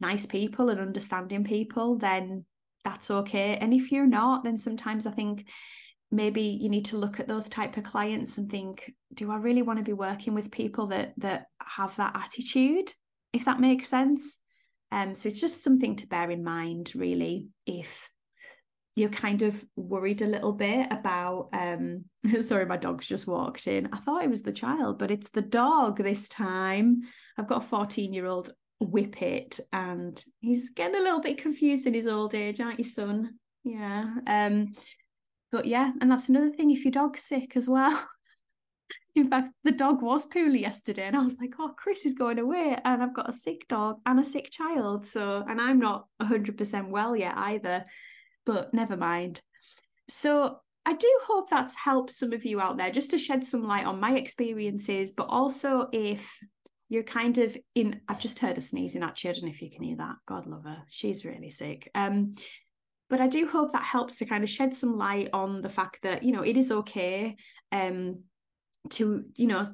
nice 0.00 0.26
people 0.26 0.70
and 0.70 0.80
understanding 0.80 1.44
people, 1.44 1.98
then 1.98 2.44
that's 2.84 3.12
okay. 3.12 3.56
And 3.58 3.72
if 3.72 3.92
you're 3.92 4.08
not, 4.08 4.42
then 4.42 4.58
sometimes 4.58 5.06
I 5.06 5.12
think 5.12 5.46
maybe 6.10 6.42
you 6.42 6.68
need 6.68 6.86
to 6.86 6.96
look 6.96 7.20
at 7.20 7.28
those 7.28 7.48
type 7.48 7.76
of 7.76 7.84
clients 7.84 8.38
and 8.38 8.50
think 8.50 8.92
do 9.14 9.32
i 9.32 9.36
really 9.36 9.62
want 9.62 9.78
to 9.78 9.84
be 9.84 9.92
working 9.92 10.32
with 10.32 10.50
people 10.50 10.86
that 10.86 11.12
that 11.16 11.46
have 11.58 11.96
that 11.96 12.14
attitude 12.14 12.92
if 13.32 13.46
that 13.46 13.58
makes 13.58 13.88
sense 13.88 14.38
um 14.92 15.14
so 15.14 15.28
it's 15.28 15.40
just 15.40 15.64
something 15.64 15.96
to 15.96 16.06
bear 16.06 16.30
in 16.30 16.44
mind 16.44 16.92
really 16.94 17.48
if 17.66 18.08
you're 18.96 19.08
kind 19.08 19.42
of 19.42 19.64
worried 19.76 20.22
a 20.22 20.26
little 20.26 20.52
bit 20.52 20.86
about 20.90 21.48
um 21.52 22.04
sorry 22.42 22.66
my 22.66 22.76
dog's 22.76 23.06
just 23.06 23.26
walked 23.26 23.66
in 23.66 23.88
i 23.92 23.98
thought 23.98 24.22
it 24.22 24.30
was 24.30 24.42
the 24.42 24.52
child 24.52 24.98
but 24.98 25.10
it's 25.10 25.30
the 25.30 25.42
dog 25.42 25.98
this 25.98 26.28
time 26.28 27.02
i've 27.38 27.48
got 27.48 27.62
a 27.62 27.66
14 27.66 28.12
year 28.12 28.26
old 28.26 28.52
whippet 28.80 29.60
and 29.72 30.22
he's 30.40 30.70
getting 30.70 30.96
a 30.96 31.02
little 31.02 31.20
bit 31.20 31.38
confused 31.38 31.86
in 31.86 31.94
his 31.94 32.06
old 32.06 32.34
age 32.34 32.60
aren't 32.60 32.78
you 32.78 32.84
son 32.84 33.34
yeah 33.64 34.06
um 34.26 34.68
but 35.54 35.66
yeah, 35.66 35.92
and 36.00 36.10
that's 36.10 36.28
another 36.28 36.50
thing 36.50 36.72
if 36.72 36.84
your 36.84 36.90
dog's 36.90 37.22
sick 37.22 37.56
as 37.56 37.68
well. 37.68 37.96
In 39.14 39.30
fact, 39.30 39.54
the 39.62 39.70
dog 39.70 40.02
was 40.02 40.26
poorly 40.26 40.60
yesterday, 40.60 41.04
and 41.04 41.14
I 41.14 41.22
was 41.22 41.36
like, 41.40 41.54
"Oh, 41.60 41.72
Chris 41.78 42.04
is 42.04 42.14
going 42.14 42.40
away, 42.40 42.76
and 42.84 43.00
I've 43.00 43.14
got 43.14 43.28
a 43.28 43.32
sick 43.32 43.68
dog 43.68 44.00
and 44.04 44.18
a 44.18 44.24
sick 44.24 44.50
child." 44.50 45.06
So, 45.06 45.44
and 45.48 45.60
I'm 45.60 45.78
not 45.78 46.08
hundred 46.20 46.58
percent 46.58 46.90
well 46.90 47.14
yet 47.14 47.34
either, 47.36 47.84
but 48.44 48.72
never 48.74 48.96
mind. 48.96 49.40
So, 50.08 50.58
I 50.86 50.92
do 50.92 51.20
hope 51.24 51.48
that's 51.48 51.74
helped 51.74 52.10
some 52.10 52.32
of 52.34 52.44
you 52.44 52.60
out 52.60 52.76
there, 52.76 52.90
just 52.90 53.10
to 53.12 53.18
shed 53.18 53.42
some 53.42 53.66
light 53.66 53.86
on 53.86 54.00
my 54.00 54.16
experiences, 54.16 55.12
but 55.12 55.28
also 55.30 55.88
if 55.92 56.38
you're 56.90 57.02
kind 57.02 57.38
of 57.38 57.56
in. 57.74 58.00
I've 58.08 58.20
just 58.20 58.38
heard 58.38 58.58
a 58.58 58.60
sneezing 58.60 59.02
actually. 59.02 59.30
I 59.30 59.32
don't 59.32 59.44
know 59.44 59.50
if 59.50 59.62
you 59.62 59.70
can 59.70 59.82
hear 59.82 59.96
that. 59.96 60.16
God 60.26 60.46
love 60.46 60.64
her, 60.64 60.82
she's 60.88 61.24
really 61.24 61.50
sick. 61.50 61.90
Um, 61.94 62.34
but 63.10 63.20
I 63.20 63.28
do 63.28 63.46
hope 63.46 63.72
that 63.72 63.82
helps 63.82 64.16
to 64.16 64.24
kind 64.24 64.42
of 64.42 64.50
shed 64.50 64.74
some 64.74 64.96
light 64.96 65.30
on 65.32 65.62
the 65.62 65.68
fact 65.68 66.02
that 66.02 66.22
you 66.22 66.32
know 66.32 66.42
it 66.42 66.56
is 66.56 66.72
okay 66.72 67.36
um 67.72 68.20
to 68.90 69.24
you 69.36 69.46
know 69.46 69.64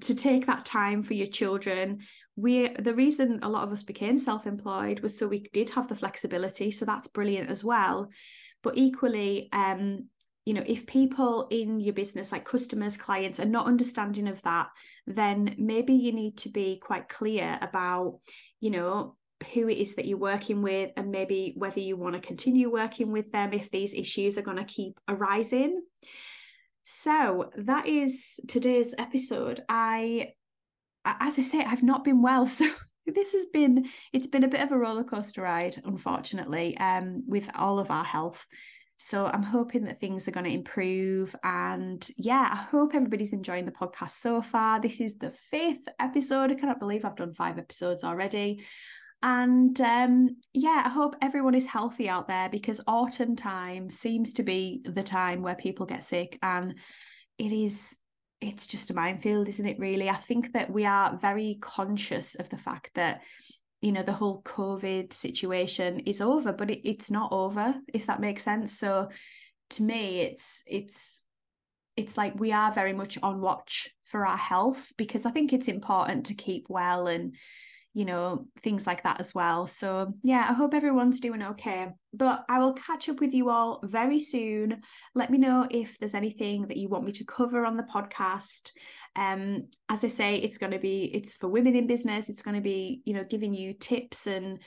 to 0.00 0.14
take 0.14 0.46
that 0.46 0.64
time 0.64 1.02
for 1.02 1.14
your 1.14 1.26
children 1.26 2.00
we 2.36 2.68
the 2.68 2.94
reason 2.94 3.38
a 3.42 3.48
lot 3.48 3.64
of 3.64 3.72
us 3.72 3.82
became 3.82 4.18
self-employed 4.18 5.00
was 5.00 5.16
so 5.16 5.26
we 5.26 5.40
did 5.52 5.70
have 5.70 5.88
the 5.88 5.96
flexibility 5.96 6.70
so 6.70 6.84
that's 6.84 7.08
brilliant 7.08 7.50
as 7.50 7.62
well 7.62 8.10
but 8.62 8.76
equally 8.76 9.48
um 9.52 10.08
you 10.44 10.52
know 10.52 10.64
if 10.66 10.86
people 10.86 11.46
in 11.50 11.80
your 11.80 11.94
business 11.94 12.32
like 12.32 12.44
customers 12.44 12.96
clients 12.96 13.38
are 13.38 13.44
not 13.44 13.66
understanding 13.66 14.28
of 14.28 14.42
that 14.42 14.68
then 15.06 15.54
maybe 15.58 15.92
you 15.92 16.12
need 16.12 16.36
to 16.36 16.48
be 16.48 16.78
quite 16.78 17.08
clear 17.08 17.58
about 17.62 18.18
you 18.60 18.70
know 18.70 19.16
who 19.52 19.68
it 19.68 19.78
is 19.78 19.94
that 19.94 20.06
you're 20.06 20.18
working 20.18 20.62
with 20.62 20.90
and 20.96 21.10
maybe 21.10 21.54
whether 21.56 21.80
you 21.80 21.96
want 21.96 22.14
to 22.14 22.20
continue 22.20 22.70
working 22.70 23.12
with 23.12 23.30
them 23.30 23.52
if 23.52 23.70
these 23.70 23.92
issues 23.92 24.38
are 24.38 24.42
going 24.42 24.56
to 24.56 24.64
keep 24.64 24.98
arising 25.08 25.82
so 26.84 27.50
that 27.56 27.86
is 27.88 28.38
today's 28.46 28.94
episode. 28.98 29.60
I, 29.70 30.34
as 31.04 31.38
I 31.38 31.42
say, 31.42 31.60
I've 31.60 31.82
not 31.82 32.04
been 32.04 32.22
well, 32.22 32.46
so 32.46 32.68
this 33.06 33.32
has 33.32 33.46
been 33.46 33.86
it's 34.12 34.26
been 34.26 34.44
a 34.44 34.48
bit 34.48 34.60
of 34.60 34.72
a 34.72 34.78
roller 34.78 35.04
coaster 35.04 35.42
ride, 35.42 35.76
unfortunately, 35.84 36.76
um, 36.78 37.22
with 37.26 37.50
all 37.54 37.78
of 37.78 37.90
our 37.90 38.04
health. 38.04 38.46
So 38.96 39.26
I'm 39.26 39.42
hoping 39.42 39.84
that 39.84 39.98
things 39.98 40.28
are 40.28 40.32
going 40.32 40.46
to 40.46 40.52
improve. 40.52 41.34
And 41.42 42.06
yeah, 42.16 42.48
I 42.50 42.56
hope 42.56 42.94
everybody's 42.94 43.32
enjoying 43.32 43.66
the 43.66 43.72
podcast 43.72 44.12
so 44.12 44.40
far. 44.40 44.80
This 44.80 45.00
is 45.00 45.18
the 45.18 45.32
fifth 45.32 45.86
episode. 45.98 46.50
I 46.50 46.54
cannot 46.54 46.78
believe 46.78 47.04
I've 47.04 47.16
done 47.16 47.34
five 47.34 47.58
episodes 47.58 48.04
already. 48.04 48.64
And 49.22 49.78
um, 49.80 50.36
yeah, 50.52 50.82
I 50.84 50.90
hope 50.90 51.16
everyone 51.20 51.54
is 51.54 51.66
healthy 51.66 52.08
out 52.08 52.28
there 52.28 52.48
because 52.48 52.80
autumn 52.86 53.36
time 53.36 53.90
seems 53.90 54.34
to 54.34 54.42
be 54.42 54.82
the 54.84 55.02
time 55.02 55.42
where 55.42 55.54
people 55.54 55.86
get 55.86 56.04
sick. 56.04 56.38
And 56.42 56.74
it 57.38 57.50
is, 57.50 57.96
it's 58.44 58.66
just 58.66 58.90
a 58.90 58.94
minefield, 58.94 59.48
isn't 59.48 59.66
it, 59.66 59.78
really? 59.78 60.08
I 60.08 60.16
think 60.16 60.52
that 60.52 60.70
we 60.70 60.84
are 60.84 61.16
very 61.16 61.58
conscious 61.60 62.34
of 62.34 62.48
the 62.48 62.58
fact 62.58 62.90
that, 62.94 63.22
you 63.80 63.92
know, 63.92 64.02
the 64.02 64.12
whole 64.12 64.42
COVID 64.42 65.12
situation 65.12 66.00
is 66.00 66.20
over, 66.20 66.52
but 66.52 66.70
it, 66.70 66.88
it's 66.88 67.10
not 67.10 67.32
over, 67.32 67.74
if 67.92 68.06
that 68.06 68.20
makes 68.20 68.42
sense. 68.42 68.78
So 68.78 69.08
to 69.70 69.82
me, 69.82 70.20
it's, 70.20 70.62
it's, 70.66 71.24
it's 71.96 72.16
like 72.16 72.38
we 72.38 72.52
are 72.52 72.72
very 72.72 72.92
much 72.92 73.18
on 73.22 73.40
watch 73.40 73.88
for 74.02 74.26
our 74.26 74.36
health 74.36 74.92
because 74.96 75.24
I 75.26 75.30
think 75.30 75.52
it's 75.52 75.68
important 75.68 76.26
to 76.26 76.34
keep 76.34 76.66
well 76.68 77.06
and 77.06 77.36
you 77.94 78.04
know, 78.04 78.46
things 78.62 78.88
like 78.88 79.04
that 79.04 79.20
as 79.20 79.34
well. 79.34 79.68
So, 79.68 80.12
yeah, 80.24 80.44
I 80.48 80.52
hope 80.52 80.74
everyone's 80.74 81.20
doing 81.20 81.42
okay. 81.42 81.88
But 82.12 82.44
I 82.48 82.58
will 82.58 82.74
catch 82.74 83.08
up 83.08 83.20
with 83.20 83.32
you 83.32 83.50
all 83.50 83.80
very 83.84 84.18
soon. 84.18 84.82
Let 85.14 85.30
me 85.30 85.38
know 85.38 85.66
if 85.70 85.96
there's 85.98 86.14
anything 86.14 86.66
that 86.66 86.76
you 86.76 86.88
want 86.88 87.04
me 87.04 87.12
to 87.12 87.24
cover 87.24 87.64
on 87.64 87.76
the 87.76 87.84
podcast. 87.84 88.72
Um, 89.14 89.68
as 89.88 90.02
I 90.02 90.08
say, 90.08 90.36
it's 90.36 90.58
going 90.58 90.72
to 90.72 90.80
be 90.80 91.04
it's 91.14 91.34
for 91.34 91.46
women 91.46 91.76
in 91.76 91.86
business. 91.86 92.28
It's 92.28 92.42
going 92.42 92.56
to 92.56 92.60
be, 92.60 93.00
you 93.04 93.14
know, 93.14 93.24
giving 93.24 93.54
you 93.54 93.74
tips 93.74 94.26
and 94.26 94.58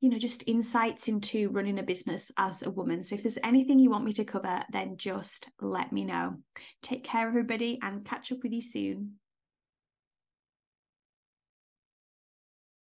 you 0.00 0.10
know, 0.10 0.18
just 0.18 0.42
insights 0.48 1.06
into 1.06 1.48
running 1.50 1.78
a 1.78 1.82
business 1.84 2.32
as 2.36 2.64
a 2.64 2.70
woman. 2.70 3.04
So 3.04 3.14
if 3.14 3.22
there's 3.22 3.38
anything 3.44 3.78
you 3.78 3.88
want 3.88 4.04
me 4.04 4.12
to 4.14 4.24
cover, 4.24 4.64
then 4.72 4.96
just 4.96 5.48
let 5.60 5.92
me 5.92 6.04
know. 6.04 6.38
Take 6.82 7.04
care, 7.04 7.28
everybody, 7.28 7.78
and 7.80 8.04
catch 8.04 8.32
up 8.32 8.38
with 8.42 8.52
you 8.52 8.60
soon. 8.60 9.12